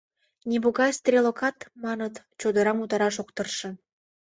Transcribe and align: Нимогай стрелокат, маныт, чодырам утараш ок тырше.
Нимогай 0.49 0.91
стрелокат, 0.97 1.57
маныт, 1.83 2.13
чодырам 2.39 2.77
утараш 2.83 3.15
ок 3.23 3.29
тырше. 3.35 3.69